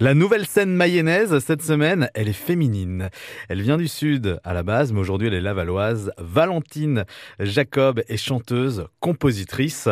La 0.00 0.14
nouvelle 0.14 0.46
scène 0.46 0.76
mayonnaise, 0.76 1.36
cette 1.40 1.60
semaine, 1.60 2.08
elle 2.14 2.28
est 2.28 2.32
féminine. 2.32 3.10
Elle 3.48 3.60
vient 3.62 3.76
du 3.76 3.88
sud 3.88 4.38
à 4.44 4.54
la 4.54 4.62
base, 4.62 4.92
mais 4.92 5.00
aujourd'hui 5.00 5.26
elle 5.26 5.34
est 5.34 5.40
lavalloise. 5.40 6.12
Valentine 6.18 7.04
Jacob 7.40 8.04
est 8.06 8.16
chanteuse, 8.16 8.86
compositrice. 9.00 9.88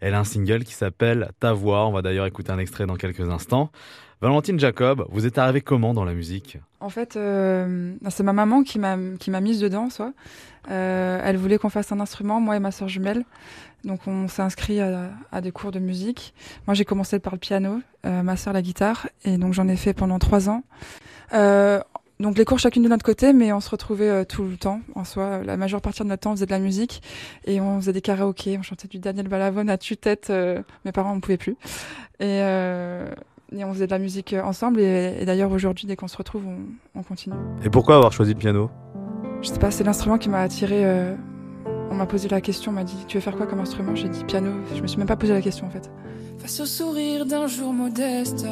Elle 0.00 0.14
a 0.14 0.18
un 0.18 0.24
single 0.24 0.64
qui 0.64 0.74
s'appelle 0.74 1.30
Ta 1.38 1.52
voix. 1.52 1.86
On 1.86 1.92
va 1.92 2.02
d'ailleurs 2.02 2.26
écouter 2.26 2.50
un 2.50 2.58
extrait 2.58 2.86
dans 2.86 2.96
quelques 2.96 3.28
instants. 3.28 3.70
Valentine 4.20 4.58
Jacob, 4.58 5.06
vous 5.10 5.26
êtes 5.26 5.38
arrivée 5.38 5.60
comment 5.60 5.94
dans 5.94 6.04
la 6.04 6.14
musique? 6.14 6.58
En 6.80 6.88
fait, 6.88 7.16
euh, 7.16 7.94
c'est 8.08 8.22
ma 8.24 8.32
maman 8.32 8.64
qui 8.64 8.80
m'a 8.80 8.96
qui 9.20 9.30
m'a 9.30 9.40
mise 9.40 9.60
dedans, 9.60 9.90
soit. 9.90 10.12
Euh, 10.70 11.20
elle 11.22 11.36
voulait 11.36 11.58
qu'on 11.58 11.68
fasse 11.68 11.92
un 11.92 12.00
instrument, 12.00 12.40
moi 12.40 12.56
et 12.56 12.60
ma 12.60 12.70
soeur 12.70 12.88
jumelle. 12.88 13.24
Donc 13.84 14.00
on 14.06 14.28
s'est 14.28 14.42
inscrit 14.42 14.80
à, 14.80 15.40
des 15.40 15.52
cours 15.52 15.70
de 15.70 15.78
musique. 15.78 16.34
Moi 16.66 16.74
j'ai 16.74 16.84
commencé 16.84 17.18
par 17.18 17.34
le 17.34 17.38
piano, 17.38 17.80
euh, 18.04 18.22
ma 18.22 18.36
soeur 18.36 18.52
la 18.52 18.62
guitare, 18.62 19.08
et 19.24 19.38
donc 19.38 19.52
j'en 19.52 19.68
ai 19.68 19.76
fait 19.76 19.94
pendant 19.94 20.18
trois 20.18 20.48
ans. 20.48 20.64
Euh, 21.34 21.80
donc 22.18 22.38
les 22.38 22.44
cours 22.44 22.58
chacune 22.58 22.82
de 22.82 22.88
notre 22.88 23.04
côté, 23.04 23.32
mais 23.32 23.52
on 23.52 23.60
se 23.60 23.70
retrouvait 23.70 24.24
tout 24.24 24.44
le 24.44 24.56
temps. 24.56 24.80
En 24.94 25.04
soi, 25.04 25.42
la 25.44 25.56
majeure 25.56 25.82
partie 25.82 26.02
de 26.02 26.08
notre 26.08 26.22
temps, 26.22 26.32
on 26.32 26.34
faisait 26.34 26.46
de 26.46 26.50
la 26.50 26.58
musique 26.58 27.02
et 27.44 27.60
on 27.60 27.78
faisait 27.78 27.92
des 27.92 28.00
karaokés. 28.00 28.56
On 28.58 28.62
chantait 28.62 28.88
du 28.88 28.98
Daniel 28.98 29.28
Balavoine 29.28 29.68
à 29.68 29.76
tue-tête. 29.76 30.32
Mes 30.86 30.92
parents 30.92 31.14
ne 31.14 31.20
pouvaient 31.20 31.36
plus. 31.36 31.56
Et 32.20 32.40
on 33.64 33.72
faisait 33.74 33.86
de 33.86 33.92
la 33.92 33.98
musique 33.98 34.34
ensemble. 34.42 34.80
Et, 34.80 35.18
et 35.20 35.26
d'ailleurs, 35.26 35.52
aujourd'hui, 35.52 35.86
dès 35.86 35.94
qu'on 35.94 36.08
se 36.08 36.16
retrouve, 36.16 36.46
on, 36.46 36.58
on, 36.98 37.02
continue. 37.02 37.36
Et 37.62 37.68
pourquoi 37.68 37.96
avoir 37.96 38.12
choisi 38.12 38.32
le 38.32 38.38
piano? 38.38 38.70
Je 39.42 39.48
sais 39.48 39.58
pas, 39.58 39.70
c'est 39.70 39.84
l'instrument 39.84 40.18
qui 40.18 40.28
m'a 40.28 40.40
attiré. 40.40 40.84
Euh, 40.84 41.14
on 41.90 41.94
m'a 41.94 42.06
posé 42.06 42.28
la 42.28 42.40
question, 42.40 42.72
on 42.72 42.74
m'a 42.74 42.84
dit 42.84 42.96
Tu 43.06 43.16
veux 43.16 43.20
faire 43.20 43.36
quoi 43.36 43.46
comme 43.46 43.60
instrument? 43.60 43.94
J'ai 43.94 44.08
dit 44.08 44.24
piano. 44.24 44.50
Je 44.74 44.82
me 44.82 44.86
suis 44.86 44.98
même 44.98 45.06
pas 45.06 45.16
posé 45.16 45.32
la 45.32 45.42
question 45.42 45.66
en 45.66 45.70
fait. 45.70 45.90
Face 46.38 46.60
au 46.60 46.66
sourire 46.66 47.26
d'un 47.26 47.46
jour 47.46 47.72
modeste, 47.72 48.46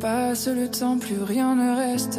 passe 0.00 0.48
le 0.48 0.68
temps, 0.68 0.98
plus 0.98 1.22
rien 1.22 1.54
ne 1.54 1.76
reste. 1.76 2.18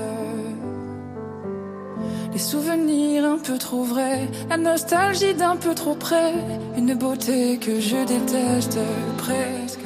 Les 2.32 2.40
souvenirs 2.40 3.26
un 3.26 3.38
peu 3.38 3.57
trop 3.57 3.84
vrais, 3.84 4.29
la 4.49 4.57
nostalgie 4.57 5.34
d'un 5.34 5.57
peu 5.57 5.76
trop 5.76 5.96
près, 5.96 6.34
une 6.77 6.94
beauté 6.94 7.57
que 7.57 7.79
je 7.82 8.05
déteste 8.05 8.79
presque. 9.18 9.82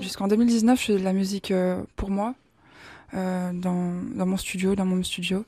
Jusqu'en 0.00 0.28
2019, 0.28 0.78
je 0.78 0.84
faisais 0.84 0.98
de 0.98 1.04
la 1.04 1.12
musique 1.12 1.50
euh, 1.50 1.82
pour 1.96 2.10
moi, 2.10 2.34
euh, 3.14 3.50
dans, 3.52 3.94
dans, 4.14 4.26
mon 4.26 4.36
studio, 4.36 4.76
dans 4.76 4.84
mon 4.84 5.02
studio. 5.02 5.44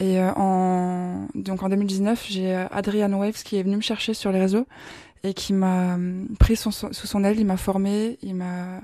Et 0.00 0.18
euh, 0.18 0.32
en, 0.34 1.28
donc 1.34 1.62
en 1.62 1.68
2019, 1.68 2.26
j'ai 2.28 2.54
Adrian 2.70 3.12
Waves 3.12 3.42
qui 3.44 3.58
est 3.58 3.62
venu 3.62 3.76
me 3.76 3.82
chercher 3.82 4.14
sur 4.14 4.32
les 4.32 4.40
réseaux 4.40 4.66
et 5.22 5.34
qui 5.34 5.52
m'a 5.52 5.98
pris 6.38 6.56
son, 6.56 6.70
sous 6.70 6.92
son 6.92 7.24
aile, 7.24 7.38
il 7.38 7.46
m'a 7.46 7.58
formé, 7.58 8.18
il 8.22 8.34
m'a 8.34 8.80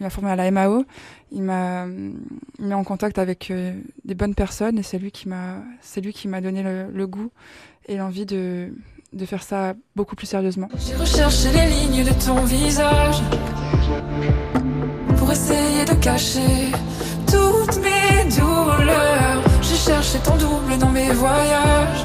il 0.00 0.04
m'a 0.04 0.10
formé 0.10 0.30
à 0.30 0.36
la 0.36 0.50
MAO, 0.50 0.84
il 1.32 1.42
m'a 1.42 1.86
mis 1.86 2.74
en 2.74 2.84
contact 2.84 3.18
avec 3.18 3.50
euh, 3.50 3.72
des 4.04 4.14
bonnes 4.14 4.34
personnes 4.34 4.78
et 4.78 4.82
c'est 4.82 4.98
lui 4.98 5.10
qui 5.10 5.28
m'a 5.28 5.56
c'est 5.80 6.00
lui 6.00 6.12
qui 6.12 6.28
m'a 6.28 6.40
donné 6.40 6.62
le, 6.62 6.90
le, 6.92 7.06
goût 7.06 7.30
et 7.86 7.96
l'envie 7.96 8.26
de 8.26 8.72
de 9.12 9.26
faire 9.26 9.42
ça 9.42 9.74
beaucoup 9.96 10.14
plus 10.14 10.26
sérieusement. 10.26 10.68
J'ai 10.78 10.94
recherché 10.94 11.48
les 11.50 11.68
lignes 11.68 12.04
de 12.04 12.12
ton 12.24 12.44
visage 12.44 13.22
pour 15.16 15.32
essayer 15.32 15.84
de 15.84 15.94
cacher 15.94 16.70
toutes 17.26 17.78
mes 17.78 18.28
douleurs. 18.36 19.17
Cherché 19.88 20.18
ton 20.18 20.36
double 20.36 20.76
dans 20.76 20.90
mes 20.90 21.12
voyages. 21.12 22.04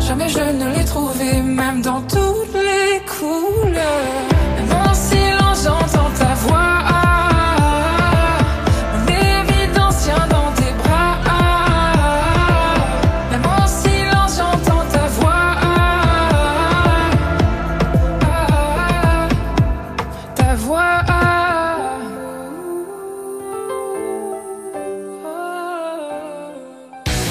Jamais 0.00 0.30
je 0.30 0.38
ne 0.38 0.74
l'ai 0.74 0.84
trouvé, 0.86 1.42
même 1.42 1.82
dans 1.82 2.00
toutes 2.00 2.54
les 2.54 3.02
couleurs. 3.04 3.99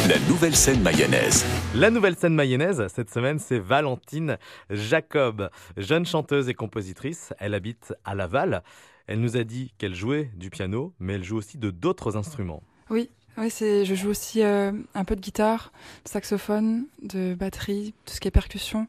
La 0.10 0.18
nouvelle 0.28 0.56
scène 0.56 0.82
mayonnaise. 0.82 1.46
La 1.76 1.92
nouvelle 1.92 2.16
scène 2.16 2.34
mayonnaise, 2.34 2.84
cette 2.88 3.12
semaine, 3.12 3.38
c'est 3.38 3.60
Valentine 3.60 4.40
Jacob, 4.72 5.52
jeune 5.78 6.04
chanteuse 6.04 6.50
et 6.50 6.56
compositrice. 6.56 7.32
Elle 7.38 7.54
habite 7.54 7.94
à 8.06 8.16
Laval. 8.16 8.64
Elle 9.06 9.22
nous 9.22 9.38
a 9.38 9.44
dit 9.44 9.72
qu'elle 9.78 9.94
jouait 9.94 10.32
du 10.36 10.50
piano, 10.50 10.94
mais 11.00 11.14
elle 11.14 11.24
joue 11.24 11.38
aussi 11.38 11.60
de 11.60 11.70
d'autres 11.70 12.18
instruments. 12.18 12.64
Oui, 12.90 13.12
oui 13.38 13.52
c'est, 13.52 13.86
je 13.86 13.94
joue 13.94 14.10
aussi 14.10 14.42
euh, 14.42 14.72
un 14.96 15.04
peu 15.04 15.16
de 15.16 15.22
guitare, 15.22 15.72
de 16.06 16.10
saxophone, 16.10 16.86
de 17.04 17.36
batterie, 17.36 17.94
tout 18.06 18.16
ce 18.16 18.20
qui 18.20 18.28
est 18.28 18.32
percussion, 18.32 18.88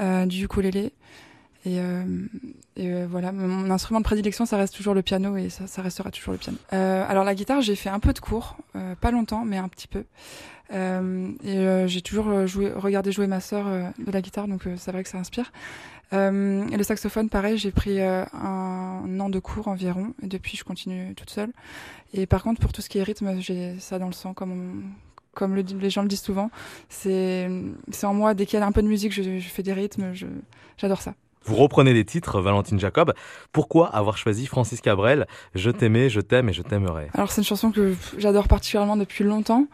euh, 0.00 0.26
du 0.26 0.46
ukulélé. 0.46 0.92
Et, 1.66 1.80
euh, 1.80 2.04
euh, 2.78 3.08
voilà, 3.10 3.32
mon 3.32 3.70
instrument 3.72 3.98
de 3.98 4.04
prédilection, 4.04 4.46
ça 4.46 4.56
reste 4.56 4.74
toujours 4.74 4.94
le 4.94 5.02
piano 5.02 5.36
et 5.36 5.48
ça, 5.48 5.82
restera 5.82 6.12
toujours 6.12 6.32
le 6.32 6.38
piano. 6.38 6.56
Euh, 6.72 7.04
alors 7.08 7.24
la 7.24 7.34
guitare, 7.34 7.60
j'ai 7.60 7.74
fait 7.74 7.88
un 7.88 7.98
peu 7.98 8.12
de 8.12 8.20
cours, 8.20 8.56
pas 9.00 9.10
longtemps, 9.10 9.44
mais 9.44 9.58
un 9.58 9.68
petit 9.68 9.88
peu. 9.88 10.04
Et 10.72 11.86
j'ai 11.88 12.02
toujours 12.02 12.26
regardé 12.26 13.10
jouer 13.10 13.26
ma 13.26 13.40
sœur 13.40 13.66
de 13.66 14.12
la 14.12 14.22
guitare, 14.22 14.46
donc 14.46 14.62
c'est 14.76 14.92
vrai 14.92 15.02
que 15.02 15.08
ça 15.08 15.18
inspire. 15.18 15.50
et 16.12 16.16
le 16.76 16.82
saxophone, 16.82 17.28
pareil, 17.28 17.58
j'ai 17.58 17.72
pris 17.72 18.00
un 18.00 19.20
an 19.20 19.28
de 19.28 19.38
cours 19.40 19.66
environ, 19.66 20.14
et 20.22 20.28
depuis 20.28 20.56
je 20.56 20.62
continue 20.62 21.14
toute 21.14 21.30
seule. 21.30 21.50
Et 22.14 22.26
par 22.26 22.44
contre, 22.44 22.60
pour 22.60 22.72
tout 22.72 22.80
ce 22.80 22.88
qui 22.88 22.98
est 22.98 23.02
rythme, 23.02 23.40
j'ai 23.40 23.76
ça 23.80 23.98
dans 23.98 24.06
le 24.06 24.12
sang, 24.12 24.34
comme 24.34 24.84
comme 25.34 25.54
le, 25.54 25.62
les 25.62 25.90
gens 25.90 26.00
le 26.00 26.08
disent 26.08 26.22
souvent. 26.22 26.50
C'est 26.88 27.50
en 28.04 28.14
moi, 28.14 28.34
dès 28.34 28.46
qu'il 28.46 28.58
y 28.58 28.62
a 28.62 28.66
un 28.66 28.72
peu 28.72 28.82
de 28.82 28.88
musique, 28.88 29.12
je 29.12 29.40
fais 29.40 29.62
des 29.62 29.72
rythmes, 29.72 30.12
j'adore 30.78 31.02
ça. 31.02 31.14
Vous 31.46 31.54
reprenez 31.54 31.94
les 31.94 32.04
titres, 32.04 32.40
Valentine 32.40 32.78
Jacob. 32.78 33.14
Pourquoi 33.52 33.88
avoir 33.88 34.18
choisi 34.18 34.46
Francis 34.46 34.80
Cabrel? 34.80 35.26
Je 35.54 35.70
t'aimais, 35.70 36.10
je 36.10 36.20
t'aime 36.20 36.48
et 36.48 36.52
je 36.52 36.62
t'aimerai 36.62 37.08
Alors 37.14 37.30
c'est 37.30 37.40
une 37.40 37.46
chanson 37.46 37.70
que 37.70 37.94
j'adore 38.18 38.48
particulièrement 38.48 38.96
depuis 38.96 39.24
longtemps 39.24 39.66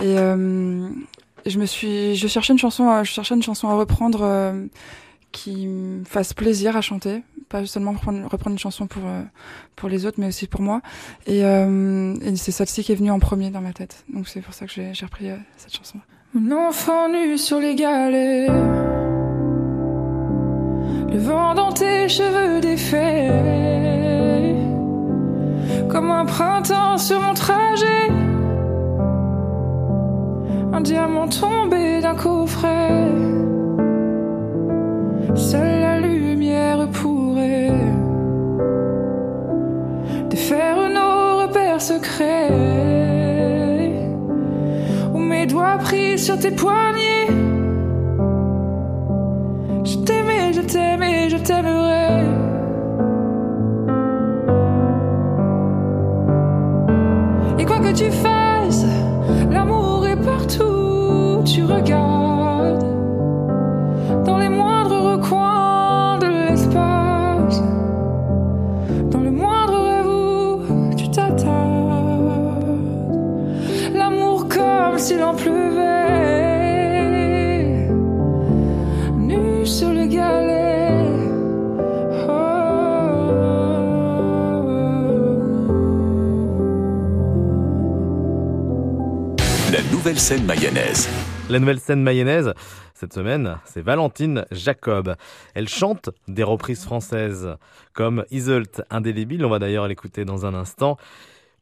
et 0.00 0.18
euh, 0.18 0.88
je 1.46 1.58
me 1.58 1.66
suis, 1.66 2.16
je 2.16 2.26
cherchais 2.26 2.52
une 2.52 2.58
chanson, 2.58 2.88
à, 2.88 3.04
je 3.04 3.12
cherchais 3.12 3.34
une 3.34 3.42
chanson 3.42 3.68
à 3.68 3.74
reprendre 3.74 4.20
euh, 4.22 4.66
qui 5.30 5.66
me 5.66 6.04
fasse 6.04 6.34
plaisir 6.34 6.76
à 6.76 6.80
chanter, 6.80 7.22
pas 7.48 7.64
seulement 7.66 7.92
reprendre, 7.92 8.22
reprendre 8.24 8.52
une 8.54 8.58
chanson 8.58 8.86
pour 8.86 9.02
euh, 9.06 9.22
pour 9.76 9.88
les 9.88 10.06
autres, 10.06 10.18
mais 10.20 10.26
aussi 10.26 10.46
pour 10.46 10.60
moi. 10.60 10.80
Et, 11.26 11.44
euh, 11.44 12.14
et 12.20 12.36
c'est 12.36 12.52
celle-ci 12.52 12.84
qui 12.84 12.92
est 12.92 12.96
venue 12.96 13.10
en 13.10 13.18
premier 13.18 13.50
dans 13.50 13.60
ma 13.60 13.72
tête. 13.72 14.04
Donc 14.12 14.28
c'est 14.28 14.40
pour 14.40 14.54
ça 14.54 14.66
que 14.66 14.72
j'ai 14.72 15.04
repris 15.04 15.30
euh, 15.30 15.36
cette 15.56 15.74
chanson. 15.74 15.98
Mon 16.34 16.68
enfant 16.68 17.08
nu 17.08 17.38
sur 17.38 17.58
les 17.60 17.74
galets. 17.74 18.91
Le 21.12 21.18
vent 21.18 21.54
dans 21.54 21.72
tes 21.72 22.08
cheveux 22.08 22.62
défaits, 22.62 23.30
comme 25.90 26.10
un 26.10 26.24
printemps 26.24 26.96
sur 26.96 27.20
mon 27.20 27.34
trajet. 27.34 28.08
Un 30.72 30.80
diamant 30.80 31.28
tombé 31.28 32.00
d'un 32.00 32.14
coffret. 32.14 33.10
Seule 35.34 35.80
la 35.80 36.00
lumière 36.00 36.88
pourrait 36.88 37.72
défaire 40.30 40.76
nos 40.88 41.42
repères 41.42 41.82
secrets. 41.82 42.48
Ou 45.12 45.18
mes 45.18 45.44
doigts 45.44 45.76
pris 45.76 46.18
sur 46.18 46.38
tes 46.38 46.52
poignets. 46.52 47.51
Je 50.52 50.60
t'aimais, 50.60 51.30
je 51.30 51.36
t'aimerai. 51.36 52.24
Et 57.58 57.64
quoi 57.64 57.78
que 57.80 57.92
tu 57.92 58.10
fasses, 58.10 58.84
l'amour 59.50 60.06
est 60.06 60.16
partout. 60.16 61.42
Tu 61.44 61.64
regardes 61.64 62.84
dans 64.24 64.38
les 64.38 64.48
moindres 64.48 65.12
recoins 65.12 66.18
de 66.18 66.26
l'espace, 66.26 67.62
dans 69.10 69.20
le 69.20 69.30
moindre 69.30 69.78
rêve 69.88 70.06
où 70.06 70.94
tu 70.94 71.10
t'attardes. 71.10 72.78
L'amour 73.94 74.48
comme 74.48 74.98
s'il 74.98 75.22
en 75.22 75.34
pleuvait 75.34 75.61
nouvelle 90.02 90.18
scène 90.18 90.44
mayonnaise. 90.46 91.08
La 91.48 91.60
nouvelle 91.60 91.78
scène 91.78 92.02
mayonnaise, 92.02 92.54
Cette 92.92 93.12
semaine, 93.12 93.58
c'est 93.64 93.82
Valentine 93.82 94.44
Jacob. 94.50 95.14
Elle 95.54 95.68
chante 95.68 96.10
des 96.26 96.42
reprises 96.42 96.82
françaises 96.82 97.50
comme 97.92 98.24
Isolt 98.32 98.82
indélébile, 98.90 99.44
on 99.44 99.48
va 99.48 99.60
d'ailleurs 99.60 99.86
l'écouter 99.86 100.24
dans 100.24 100.44
un 100.44 100.54
instant. 100.54 100.96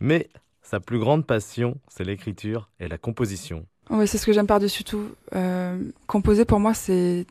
Mais 0.01 0.31
sa 0.63 0.81
plus 0.81 0.99
grande 0.99 1.27
passion, 1.27 1.77
c'est 1.89 2.03
l'écriture 2.03 2.71
et 2.81 2.89
la 2.89 2.97
composition. 2.97 3.67
Oui, 3.91 4.09
c'est 4.09 4.17
ce 4.17 4.25
que 4.25 4.33
j'aime 4.33 4.47
par-dessus 4.47 4.85
tout. 4.85 5.11
Euh, 5.35 5.79
composer 6.07 6.47
pour 6.47 6.61
moi, 6.61 6.73
c'est 6.73 7.27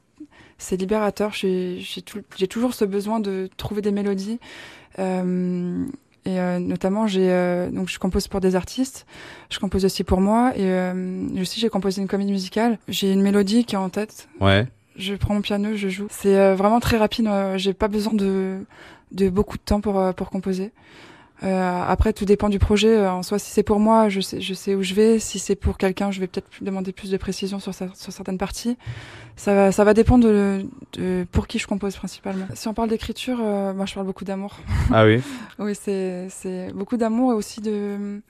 c'est 0.59 0.77
libérateur. 0.77 1.33
J'ai 1.33 2.47
toujours 2.47 2.75
ce 2.75 2.85
besoin 2.85 3.19
de 3.19 3.49
trouver 3.57 3.81
des 3.81 3.91
mélodies. 3.91 4.39
Euh, 4.99 5.87
et 6.29 6.39
euh, 6.39 6.59
notamment, 6.59 7.07
j'ai 7.07 7.31
euh, 7.31 7.71
donc 7.71 7.89
je 7.89 7.97
compose 7.97 8.27
pour 8.27 8.39
des 8.39 8.55
artistes, 8.55 9.07
je 9.49 9.57
compose 9.57 9.83
aussi 9.83 10.03
pour 10.03 10.21
moi, 10.21 10.51
et 10.55 10.61
euh, 10.63 11.27
aussi 11.41 11.59
j'ai 11.59 11.69
composé 11.69 12.01
une 12.01 12.07
comédie 12.07 12.31
musicale. 12.31 12.77
J'ai 12.87 13.11
une 13.11 13.21
mélodie 13.21 13.65
qui 13.65 13.73
est 13.73 13.79
en 13.79 13.89
tête. 13.89 14.29
Ouais. 14.39 14.67
Je 14.95 15.15
prends 15.15 15.33
mon 15.33 15.41
piano, 15.41 15.69
je 15.75 15.89
joue. 15.89 16.07
C'est 16.11 16.53
vraiment 16.53 16.79
très 16.79 16.97
rapide. 16.97 17.27
j'ai 17.55 17.73
pas 17.73 17.87
besoin 17.87 18.13
de 18.13 18.59
de 19.11 19.29
beaucoup 19.29 19.57
de 19.57 19.63
temps 19.63 19.81
pour 19.81 20.13
pour 20.13 20.29
composer. 20.29 20.71
Euh, 21.43 21.83
après, 21.87 22.13
tout 22.13 22.25
dépend 22.25 22.49
du 22.49 22.59
projet. 22.59 22.97
Euh, 22.97 23.11
en 23.11 23.23
soi, 23.23 23.39
si 23.39 23.51
c'est 23.51 23.63
pour 23.63 23.79
moi, 23.79 24.09
je 24.09 24.19
sais, 24.19 24.41
je 24.41 24.53
sais 24.53 24.75
où 24.75 24.83
je 24.83 24.93
vais. 24.93 25.19
Si 25.19 25.39
c'est 25.39 25.55
pour 25.55 25.77
quelqu'un, 25.77 26.11
je 26.11 26.19
vais 26.19 26.27
peut-être 26.27 26.49
demander 26.61 26.91
plus 26.91 27.11
de 27.11 27.17
précision 27.17 27.59
sur, 27.59 27.73
sur 27.73 27.95
certaines 27.95 28.37
parties. 28.37 28.77
Ça 29.35 29.53
va, 29.53 29.71
ça 29.71 29.83
va 29.83 29.93
dépendre 29.93 30.27
de, 30.27 30.65
de, 30.93 31.25
pour 31.31 31.47
qui 31.47 31.59
je 31.59 31.67
compose 31.67 31.95
principalement. 31.95 32.45
Si 32.55 32.67
on 32.67 32.73
parle 32.73 32.89
d'écriture, 32.89 33.39
euh, 33.41 33.73
moi, 33.73 33.85
je 33.85 33.93
parle 33.93 34.05
beaucoup 34.05 34.25
d'amour. 34.25 34.57
Ah 34.91 35.05
oui. 35.05 35.21
oui, 35.59 35.73
c'est, 35.79 36.27
c'est 36.29 36.73
beaucoup 36.73 36.97
d'amour 36.97 37.31
et 37.31 37.35
aussi 37.35 37.61
de 37.61 38.21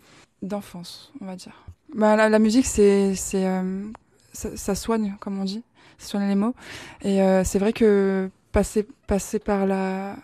d'enfance, 0.42 1.12
on 1.20 1.26
va 1.26 1.36
dire. 1.36 1.66
Bah, 1.94 2.16
la, 2.16 2.30
la 2.30 2.40
musique, 2.40 2.66
c'est, 2.66 3.14
c'est, 3.16 3.46
euh, 3.46 3.84
ça, 4.32 4.56
ça, 4.56 4.74
soigne, 4.76 5.16
comme 5.20 5.38
on 5.38 5.44
dit, 5.44 5.64
ça 5.98 6.10
soigne 6.10 6.30
les 6.30 6.36
mots. 6.36 6.56
Et 7.02 7.20
c'est 7.44 7.60
vrai 7.60 7.74
que 7.74 8.30
passer, 8.54 8.88
passer 9.08 9.40
par 9.40 9.66
la 9.66 10.16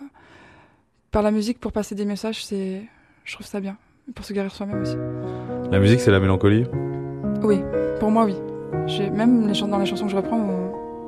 par 1.15 1.23
la 1.23 1.31
musique 1.31 1.61
pour 1.61 1.71
passer 1.71 1.95
des 1.95 2.03
messages, 2.03 2.43
c'est, 2.43 2.81
je 3.23 3.33
trouve 3.35 3.47
ça 3.47 3.61
bien, 3.61 3.77
pour 4.13 4.25
se 4.25 4.33
guérir 4.33 4.53
soi-même 4.53 4.81
aussi. 4.81 4.97
La 5.71 5.79
musique, 5.79 6.01
c'est 6.01 6.11
la 6.11 6.19
mélancolie? 6.19 6.65
Oui, 7.41 7.61
pour 8.01 8.11
moi, 8.11 8.25
oui. 8.25 8.35
J'ai, 8.85 9.09
même 9.09 9.47
les 9.47 9.57
dans 9.61 9.77
les 9.77 9.85
chansons 9.85 10.07
que 10.07 10.11
je 10.11 10.17
reprends, 10.17 10.45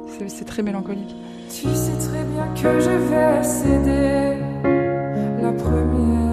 c'est, 0.08 0.30
c'est 0.30 0.46
très 0.46 0.64
mélancolique. 0.64 1.14
Tu 1.50 1.68
sais 1.76 1.92
très 2.00 2.24
bien 2.24 2.48
que 2.56 2.80
je 2.80 2.90
vais 2.90 3.44
céder 3.44 4.38
la 5.42 5.52
première. 5.52 6.27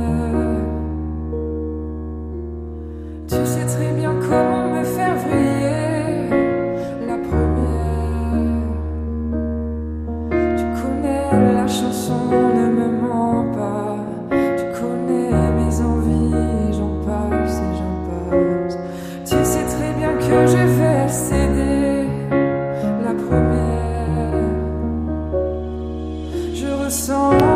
Je 26.95 27.54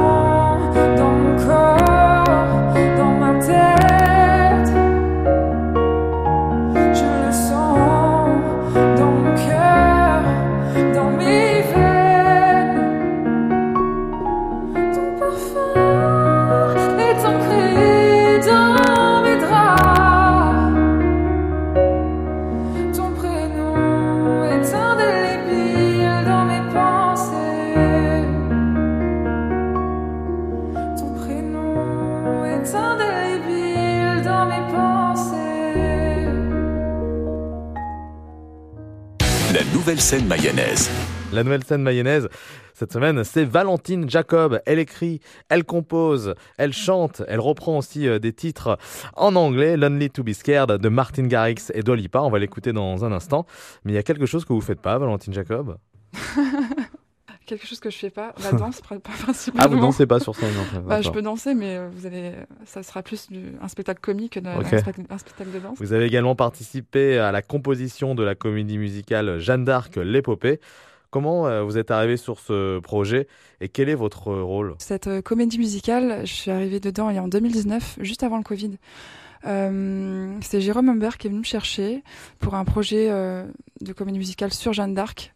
scène 40.08 40.26
mayonnaise. 40.26 40.90
La 41.34 41.44
nouvelle 41.44 41.62
scène 41.64 41.82
mayonnaise, 41.82 42.30
cette 42.72 42.94
semaine, 42.94 43.24
c'est 43.24 43.44
Valentine 43.44 44.08
Jacob. 44.08 44.58
Elle 44.64 44.78
écrit, 44.78 45.20
elle 45.50 45.64
compose, 45.64 46.34
elle 46.56 46.72
chante, 46.72 47.20
elle 47.28 47.40
reprend 47.40 47.76
aussi 47.76 48.08
euh, 48.08 48.18
des 48.18 48.32
titres 48.32 48.78
en 49.16 49.36
anglais. 49.36 49.76
Lonely 49.76 50.08
to 50.08 50.24
be 50.24 50.32
Scared 50.32 50.70
de 50.70 50.88
Martin 50.88 51.26
Garrix 51.26 51.70
et 51.74 51.82
Dolipa. 51.82 52.22
On 52.22 52.30
va 52.30 52.38
l'écouter 52.38 52.72
dans 52.72 53.04
un 53.04 53.12
instant. 53.12 53.44
Mais 53.84 53.92
il 53.92 53.96
y 53.96 53.98
a 53.98 54.02
quelque 54.02 54.24
chose 54.24 54.46
que 54.46 54.54
vous 54.54 54.62
faites 54.62 54.80
pas, 54.80 54.96
Valentine 54.96 55.34
Jacob? 55.34 55.76
Quelque 57.48 57.66
chose 57.66 57.80
que 57.80 57.88
je 57.90 57.96
fais 57.96 58.10
pas, 58.10 58.34
la 58.44 58.52
danse 58.58 58.80
pr- 58.82 59.00
principalement. 59.00 59.64
Ah, 59.64 59.74
vous 59.74 59.80
dansez 59.80 60.06
pas 60.06 60.20
sur 60.20 60.36
scène 60.36 60.54
en 60.60 60.64
fait. 60.64 60.80
Bah, 60.80 61.00
je 61.00 61.10
peux 61.10 61.22
danser, 61.22 61.54
mais 61.54 61.76
euh, 61.78 61.88
vous 61.90 62.04
allez, 62.06 62.32
ça 62.66 62.82
sera 62.82 63.02
plus 63.02 63.28
du, 63.30 63.40
un 63.62 63.68
spectacle 63.68 64.00
comique 64.00 64.34
que 64.34 64.40
de- 64.40 64.48
Ok. 64.50 64.64
un, 64.66 64.78
spectacle, 64.78 65.00
un 65.08 65.18
spectacle 65.18 65.50
de 65.52 65.58
danse. 65.58 65.78
Vous 65.80 65.92
avez 65.94 66.04
également 66.04 66.36
participé 66.36 67.18
à 67.18 67.32
la 67.32 67.40
composition 67.42 68.14
de 68.14 68.22
la 68.22 68.34
comédie 68.34 68.76
musicale 68.78 69.38
Jeanne 69.38 69.64
d'Arc, 69.64 69.96
l'épopée. 69.96 70.60
Comment 71.10 71.46
euh, 71.46 71.62
vous 71.62 71.78
êtes 71.78 71.90
arrivé 71.90 72.18
sur 72.18 72.38
ce 72.38 72.80
projet 72.80 73.28
et 73.62 73.70
quel 73.70 73.88
est 73.88 73.94
votre 73.94 74.30
rôle? 74.30 74.74
Cette 74.78 75.06
euh, 75.06 75.22
comédie 75.22 75.56
musicale, 75.58 76.26
je 76.26 76.32
suis 76.34 76.50
arrivée 76.50 76.80
dedans 76.80 77.08
en 77.08 77.28
2019, 77.28 77.96
juste 78.02 78.22
avant 78.24 78.36
le 78.36 78.42
Covid. 78.42 78.72
Euh, 79.46 80.36
c'est 80.42 80.60
Jérôme 80.60 80.88
Humbert 80.90 81.16
qui 81.16 81.28
est 81.28 81.30
venu 81.30 81.40
me 81.40 81.44
chercher 81.44 82.02
pour 82.40 82.54
un 82.54 82.64
projet 82.64 83.06
euh, 83.10 83.44
de 83.80 83.92
comédie 83.92 84.18
musicale 84.18 84.52
sur 84.52 84.72
Jeanne 84.74 84.94
d'Arc. 84.94 85.32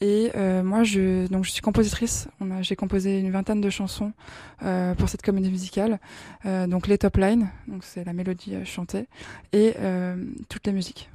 Et 0.00 0.30
euh, 0.34 0.62
moi, 0.62 0.82
je, 0.82 1.26
donc, 1.28 1.44
je 1.44 1.50
suis 1.50 1.62
compositrice. 1.62 2.28
J'ai 2.60 2.76
composé 2.76 3.20
une 3.20 3.30
vingtaine 3.30 3.60
de 3.60 3.70
chansons 3.70 4.12
euh, 4.62 4.94
pour 4.94 5.08
cette 5.08 5.22
comédie 5.22 5.50
musicale. 5.50 5.98
Euh, 6.46 6.66
donc 6.66 6.88
les 6.88 6.98
top 6.98 7.16
lines, 7.16 7.48
donc 7.68 7.84
c'est 7.84 8.04
la 8.04 8.12
mélodie 8.12 8.54
chantée, 8.64 9.06
et 9.52 9.74
toutes 10.48 10.66
les 10.66 10.72
musiques. 10.72 11.10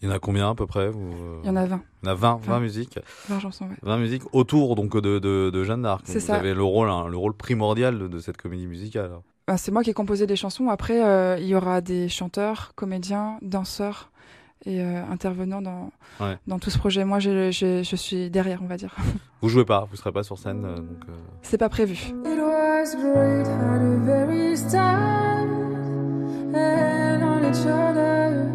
Il 0.00 0.08
y 0.08 0.12
en 0.12 0.14
a 0.14 0.20
combien 0.20 0.50
à 0.50 0.54
peu 0.54 0.64
près 0.66 0.90
vous, 0.90 1.10
Il 1.42 1.48
y 1.48 1.50
en 1.50 1.56
a 1.56 1.66
20, 1.66 1.82
Il 2.02 2.06
y 2.06 2.08
en 2.08 2.12
a 2.12 2.14
20, 2.14 2.36
20 2.36 2.52
Vingt. 2.52 2.60
musiques. 2.60 2.98
20 3.28 3.40
chansons, 3.40 3.64
ouais. 3.64 3.76
20 3.82 3.98
musiques 3.98 4.22
autour 4.32 4.76
donc 4.76 4.96
de, 4.96 5.18
de, 5.18 5.50
de 5.52 5.64
Jeanne 5.64 5.82
d'Arc. 5.82 6.06
Vous 6.06 6.20
ça. 6.20 6.36
avez 6.36 6.54
le 6.54 6.62
rôle, 6.62 6.88
hein, 6.88 7.08
le 7.08 7.16
rôle 7.16 7.34
primordial 7.34 7.98
de, 7.98 8.06
de 8.06 8.18
cette 8.20 8.36
comédie 8.36 8.68
musicale. 8.68 9.10
Bah, 9.48 9.56
c'est 9.56 9.72
moi 9.72 9.82
qui 9.82 9.90
ai 9.90 9.94
composé 9.94 10.26
des 10.28 10.36
chansons. 10.36 10.68
Après, 10.68 11.00
il 11.40 11.46
y 11.48 11.54
aura 11.56 11.80
des 11.80 12.08
chanteurs, 12.08 12.72
comédiens, 12.76 13.38
danseurs 13.42 14.10
et 14.66 14.80
euh, 14.82 15.02
intervenants 15.10 15.62
dans, 15.62 15.90
Ouais. 16.20 16.36
dans 16.46 16.58
tout 16.58 16.70
ce 16.70 16.78
projet. 16.78 17.04
Moi, 17.04 17.18
je, 17.20 17.50
je, 17.50 17.82
je 17.82 17.96
suis 17.96 18.28
derrière, 18.30 18.60
on 18.62 18.66
va 18.66 18.76
dire. 18.76 18.94
Vous 19.42 19.48
jouez 19.48 19.64
pas, 19.64 19.86
vous 19.88 19.96
serez 19.96 20.10
pas 20.10 20.24
sur 20.24 20.36
scène. 20.36 20.64
euh, 20.64 20.76
donc, 20.76 21.04
euh, 21.08 21.12
C'est 21.42 21.58
pas 21.58 21.68
prévu. 21.68 21.94
It 21.94 22.38
was 22.40 22.94
great 22.96 23.46
at 23.46 23.78
the 23.78 24.04
very 24.04 24.56
start, 24.56 25.48
and 26.54 27.22
on 27.22 27.44
each 27.48 27.64
other. 27.66 28.46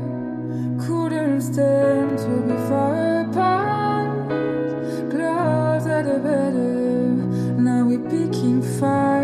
Couldn't 0.86 1.40
stand 1.42 2.18
to 2.18 2.42
be 2.46 2.58
far 2.68 3.22
apart. 3.22 4.10
Closer 5.10 6.04
the 6.04 6.20
better. 6.20 7.62
Now 7.62 7.86
we're 7.88 8.00
picking 8.10 8.62
fight 8.62 9.23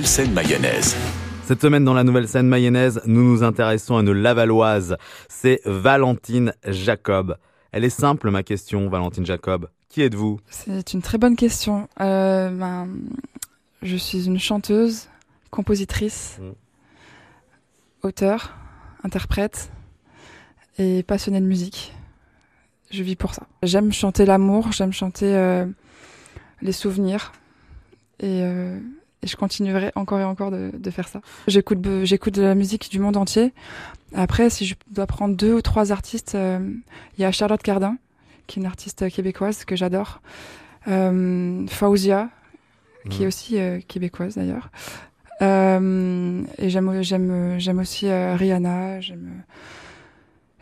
nouvelle 0.00 0.08
scène 0.08 0.32
mayonnaise. 0.32 0.96
Cette 1.44 1.60
semaine 1.60 1.84
dans 1.84 1.92
la 1.92 2.04
nouvelle 2.04 2.26
scène 2.26 2.46
mayonnaise, 2.48 3.02
nous 3.04 3.22
nous 3.22 3.42
intéressons 3.42 3.98
à 3.98 4.00
une 4.00 4.12
lavalloise. 4.12 4.96
C'est 5.28 5.60
Valentine 5.66 6.54
Jacob. 6.66 7.36
Elle 7.70 7.84
est 7.84 7.90
simple 7.90 8.30
ma 8.30 8.42
question, 8.42 8.88
Valentine 8.88 9.26
Jacob. 9.26 9.68
Qui 9.90 10.00
êtes-vous? 10.00 10.40
C'est 10.48 10.94
une 10.94 11.02
très 11.02 11.18
bonne 11.18 11.36
question. 11.36 11.86
Euh, 12.00 12.48
ben, 12.48 12.88
je 13.82 13.94
suis 13.96 14.24
une 14.24 14.38
chanteuse, 14.38 15.08
compositrice, 15.50 16.38
Mm. 16.40 16.52
auteur, 18.02 18.56
interprète 19.04 19.70
et 20.78 21.02
passionnée 21.02 21.40
de 21.40 21.46
musique. 21.46 21.92
Je 22.90 23.02
vis 23.02 23.16
pour 23.16 23.34
ça. 23.34 23.42
J'aime 23.62 23.92
chanter 23.92 24.24
l'amour, 24.24 24.72
j'aime 24.72 24.94
chanter 24.94 25.36
euh, 25.36 25.66
les 26.62 26.72
souvenirs 26.72 27.32
et, 28.18 28.40
euh, 28.44 28.78
et 29.22 29.26
je 29.26 29.36
continuerai 29.36 29.92
encore 29.94 30.20
et 30.20 30.24
encore 30.24 30.50
de, 30.50 30.70
de 30.72 30.90
faire 30.90 31.08
ça. 31.08 31.20
J'écoute 31.46 31.80
de 31.80 32.42
la 32.42 32.54
musique 32.54 32.90
du 32.90 32.98
monde 32.98 33.16
entier. 33.16 33.52
Après, 34.14 34.50
si 34.50 34.66
je 34.66 34.74
dois 34.90 35.06
prendre 35.06 35.36
deux 35.36 35.54
ou 35.54 35.62
trois 35.62 35.92
artistes, 35.92 36.34
euh, 36.34 36.58
il 37.16 37.22
y 37.22 37.24
a 37.24 37.32
Charlotte 37.32 37.62
Cardin, 37.62 37.96
qui 38.46 38.58
est 38.58 38.62
une 38.62 38.66
artiste 38.66 39.08
québécoise 39.10 39.64
que 39.64 39.76
j'adore. 39.76 40.20
Euh, 40.88 41.66
Fauzia, 41.68 42.30
qui 43.08 43.24
est 43.24 43.26
aussi 43.26 43.58
euh, 43.58 43.80
québécoise 43.86 44.34
d'ailleurs. 44.34 44.70
Euh, 45.42 46.42
et 46.58 46.68
j'aime 46.68 47.02
j'aime 47.02 47.58
j'aime 47.58 47.78
aussi 47.78 48.08
euh, 48.08 48.34
Rihanna. 48.36 49.00
J'aime 49.00 49.42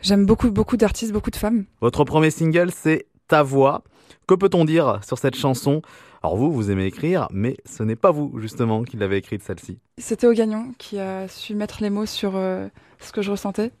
j'aime 0.01 0.25
beaucoup 0.25 0.51
beaucoup 0.51 0.77
d'artistes, 0.77 1.11
beaucoup 1.11 1.31
de 1.31 1.35
femmes. 1.35 1.65
Votre 1.81 2.03
premier 2.03 2.31
single, 2.31 2.71
c'est 2.71 3.05
Ta 3.27 3.43
voix. 3.43 3.83
Que 4.27 4.35
peut-on 4.35 4.65
dire 4.65 4.99
sur 5.05 5.17
cette 5.17 5.35
chanson? 5.35 5.81
Alors 6.21 6.35
vous, 6.35 6.51
vous 6.51 6.69
aimez 6.69 6.85
écrire, 6.85 7.27
mais 7.31 7.55
ce 7.65 7.83
n'est 7.83 7.95
pas 7.95 8.11
vous, 8.11 8.33
justement, 8.39 8.83
qui 8.83 8.97
l'avez 8.97 9.17
écrite, 9.17 9.41
celle-ci. 9.41 9.79
C'était 9.97 10.27
au 10.27 10.33
Gagnon 10.33 10.73
qui 10.77 10.99
a 10.99 11.27
su 11.27 11.55
mettre 11.55 11.81
les 11.81 11.89
mots 11.89 12.05
sur 12.05 12.33
euh, 12.35 12.67
ce 12.99 13.11
que 13.11 13.21
je 13.21 13.31
ressentais. 13.31 13.71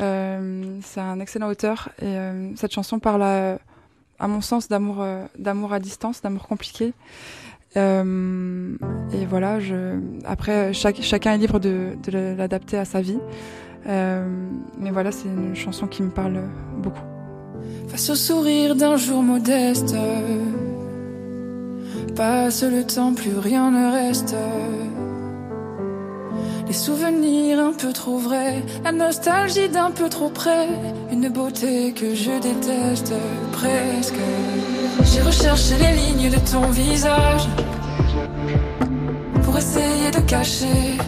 Euh, 0.00 0.78
c'est 0.82 1.00
un 1.00 1.20
excellent 1.20 1.48
auteur 1.48 1.90
et 2.00 2.06
euh, 2.06 2.54
cette 2.56 2.72
chanson 2.72 2.98
parle 2.98 3.22
à, 3.22 3.58
à 4.18 4.28
mon 4.28 4.40
sens 4.40 4.68
d'amour 4.68 4.98
euh, 5.00 5.24
d'amour 5.38 5.72
à 5.72 5.80
distance, 5.80 6.22
d'amour 6.22 6.46
compliqué. 6.48 6.94
Euh, 7.76 8.76
et 9.12 9.26
voilà, 9.26 9.58
je, 9.60 9.98
après 10.24 10.72
chaque, 10.72 11.00
chacun 11.02 11.32
est 11.34 11.38
libre 11.38 11.58
de, 11.58 11.96
de 12.02 12.34
l'adapter 12.36 12.76
à 12.76 12.84
sa 12.84 13.00
vie. 13.00 13.18
Euh, 13.86 14.26
mais 14.78 14.90
voilà, 14.90 15.10
c'est 15.10 15.28
une 15.28 15.56
chanson 15.56 15.86
qui 15.86 16.02
me 16.02 16.10
parle 16.10 16.42
beaucoup. 16.78 17.02
Face 17.88 18.10
au 18.10 18.14
sourire 18.14 18.76
d'un 18.76 18.96
jour 18.96 19.22
modeste, 19.22 19.94
passe 22.14 22.62
le 22.62 22.84
temps, 22.84 23.14
plus 23.14 23.38
rien 23.38 23.70
ne 23.70 23.92
reste. 23.92 24.34
Les 26.66 26.72
souvenirs 26.72 27.58
un 27.60 27.72
peu 27.72 27.92
trop 27.92 28.18
vrais, 28.18 28.62
la 28.84 28.92
nostalgie 28.92 29.68
d'un 29.68 29.90
peu 29.90 30.08
trop 30.08 30.30
près, 30.30 30.68
une 31.10 31.28
beauté 31.28 31.92
que 31.92 32.14
je 32.14 32.30
déteste 32.40 33.12
presque. 33.52 34.14
J'ai 35.04 35.22
recherché 35.22 35.74
les 35.78 35.92
lignes 36.00 36.30
de 36.30 36.38
ton 36.50 36.66
visage 36.70 37.48
pour 39.42 39.56
essayer 39.56 40.10
de 40.10 40.20
cacher 40.20 40.98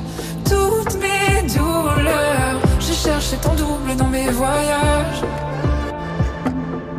toutes 0.44 0.96
mes 0.96 1.48
douleurs. 1.48 2.60
J'ai 2.80 2.94
cherché 2.94 3.36
ton 3.36 3.54
double 3.54 3.96
dans 3.96 4.08
mes 4.08 4.28
voyages. 4.30 5.22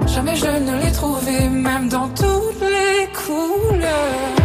Jamais 0.08 0.36
je 0.36 0.46
ne 0.48 0.82
l'ai 0.82 0.92
trouvé, 0.92 1.50
même 1.50 1.90
dans 1.90 2.08
toutes 2.10 2.65
les 3.06 4.45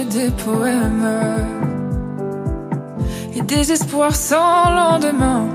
des 0.00 0.30
poèmes. 0.30 1.06
Et 3.34 3.42
des 3.42 3.72
espoirs 3.72 4.16
sans 4.16 4.70
lendemain 4.70 5.46